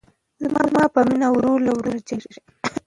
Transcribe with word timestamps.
زما 0.43 0.83
په 0.93 1.01
مینه 1.07 1.27
ورور 1.31 1.59
له 1.65 1.71
ورور 1.77 1.95
سره 1.97 2.05
جنګیږي 2.07 2.41